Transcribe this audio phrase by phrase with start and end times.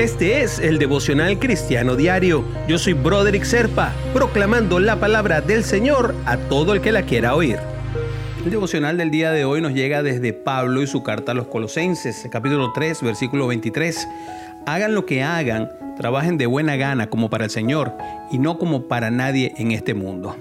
[0.00, 2.42] Este es el devocional cristiano diario.
[2.66, 7.34] Yo soy Broderick Serpa, proclamando la palabra del Señor a todo el que la quiera
[7.34, 7.58] oír.
[8.42, 11.48] El devocional del día de hoy nos llega desde Pablo y su carta a los
[11.48, 14.08] Colosenses, capítulo 3, versículo 23.
[14.64, 15.68] Hagan lo que hagan,
[15.98, 17.92] trabajen de buena gana como para el Señor
[18.32, 20.34] y no como para nadie en este mundo.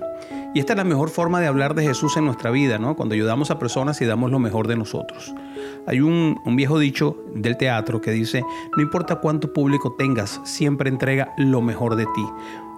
[0.54, 2.96] Y esta es la mejor forma de hablar de Jesús en nuestra vida, ¿no?
[2.96, 5.34] Cuando ayudamos a personas y damos lo mejor de nosotros.
[5.86, 8.44] Hay un, un, viejo dicho del teatro que dice,
[8.76, 12.26] no importa cuánto público tengas, siempre entrega lo mejor de ti.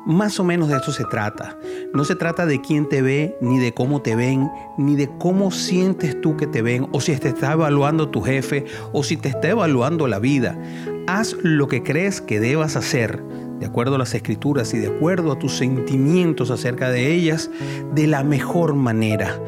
[0.06, 1.58] Más o menos de eso se trata.
[1.94, 5.52] No se trata de quién te ve, ni de cómo te ven, ni de cómo
[5.52, 9.30] sientes tú que te ven, o si te está evaluando tu jefe, o si te
[9.30, 10.60] está evaluando la vida.
[11.08, 13.24] Haz lo que crees que debas hacer
[13.60, 17.52] de acuerdo a las escrituras y de acuerdo a tus sentimientos acerca de ellas,
[17.94, 19.40] de la mejor manera.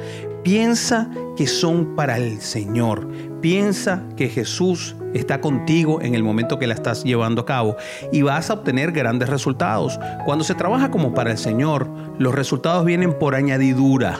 [0.44, 3.08] Piensa que son para el Señor.
[3.40, 7.78] Piensa que Jesús está contigo en el momento que la estás llevando a cabo
[8.12, 9.98] y vas a obtener grandes resultados.
[10.26, 11.88] Cuando se trabaja como para el Señor,
[12.20, 14.20] los resultados vienen por añadidura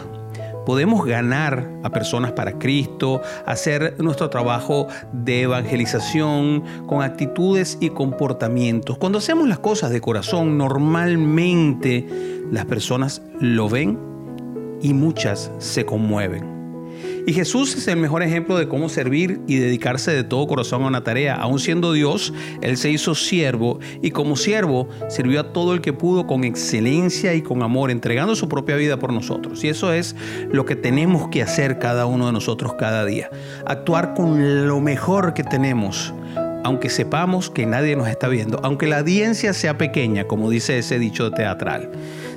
[0.66, 8.98] podemos ganar a personas para Cristo, hacer nuestro trabajo de evangelización con actitudes y comportamientos.
[8.98, 12.08] Cuando hacemos las cosas de corazón, normalmente
[12.50, 14.13] las personas lo ven
[14.84, 16.54] y muchas se conmueven.
[17.26, 20.88] Y Jesús es el mejor ejemplo de cómo servir y dedicarse de todo corazón a
[20.88, 21.36] una tarea.
[21.36, 25.94] Aun siendo Dios, Él se hizo siervo y como siervo sirvió a todo el que
[25.94, 29.64] pudo con excelencia y con amor, entregando su propia vida por nosotros.
[29.64, 30.18] Y eso es
[30.52, 33.30] lo que tenemos que hacer cada uno de nosotros cada día.
[33.66, 36.14] Actuar con lo mejor que tenemos
[36.66, 40.98] aunque sepamos que nadie nos está viendo, aunque la audiencia sea pequeña, como dice ese
[40.98, 41.92] dicho teatral.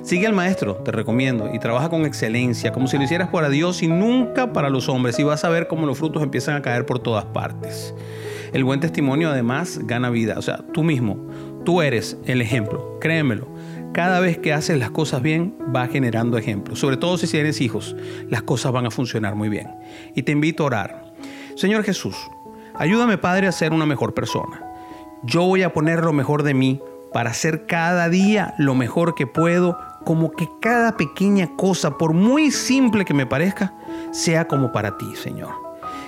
[0.06, 3.82] Sigue al maestro, te recomiendo, y trabaja con excelencia, como si lo hicieras para Dios
[3.82, 6.86] y nunca para los hombres, y vas a ver cómo los frutos empiezan a caer
[6.86, 7.92] por todas partes.
[8.52, 11.26] El buen testimonio además gana vida, o sea, tú mismo,
[11.64, 13.48] tú eres el ejemplo, créemelo.
[13.92, 16.78] Cada vez que haces las cosas bien, va generando ejemplos.
[16.78, 17.96] Sobre todo si tienes hijos,
[18.30, 19.74] las cosas van a funcionar muy bien.
[20.14, 21.04] Y te invito a orar.
[21.56, 22.16] Señor Jesús,
[22.78, 24.62] Ayúdame, Padre, a ser una mejor persona.
[25.22, 26.80] Yo voy a poner lo mejor de mí
[27.12, 32.52] para hacer cada día lo mejor que puedo, como que cada pequeña cosa, por muy
[32.52, 33.74] simple que me parezca,
[34.12, 35.50] sea como para ti, Señor.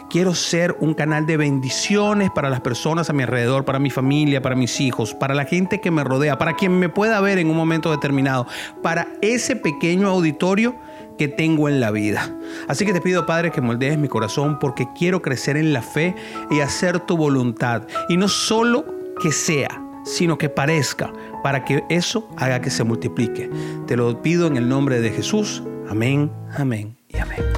[0.09, 4.41] Quiero ser un canal de bendiciones para las personas a mi alrededor, para mi familia,
[4.41, 7.50] para mis hijos, para la gente que me rodea, para quien me pueda ver en
[7.50, 8.47] un momento determinado,
[8.84, 10.76] para ese pequeño auditorio
[11.19, 12.32] que tengo en la vida.
[12.69, 16.15] Así que te pido, Padre, que moldees mi corazón porque quiero crecer en la fe
[16.53, 17.82] y hacer tu voluntad.
[18.09, 18.84] Y no solo
[19.20, 23.50] que sea, sino que parezca, para que eso haga que se multiplique.
[23.86, 25.62] Te lo pido en el nombre de Jesús.
[25.88, 27.57] Amén, amén y amén.